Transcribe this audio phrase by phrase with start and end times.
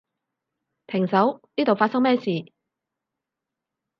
[0.87, 2.51] 停手，呢度發生咩事？